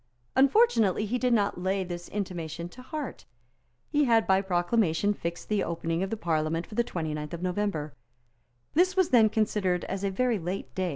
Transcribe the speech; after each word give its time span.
Unfortunately 0.35 1.05
he 1.05 1.19
did 1.19 1.31
not 1.31 1.61
lay 1.61 1.83
this 1.83 2.09
intimation 2.09 2.67
to 2.69 2.81
heart. 2.81 3.25
He 3.91 4.05
had 4.05 4.25
by 4.25 4.41
proclamation 4.41 5.13
fixed 5.13 5.47
the 5.47 5.63
opening 5.63 6.01
of 6.01 6.09
the 6.09 6.17
Parliament 6.17 6.65
for 6.65 6.73
the 6.73 6.83
29th 6.83 7.33
of 7.33 7.43
November. 7.43 7.93
This 8.73 8.95
was 8.97 9.09
then 9.09 9.29
considered 9.29 9.83
as 9.83 10.03
a 10.03 10.09
very 10.09 10.39
late 10.39 10.73
day. 10.73 10.89